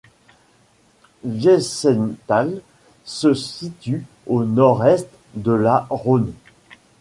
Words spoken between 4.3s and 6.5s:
nord-est de la Rhön.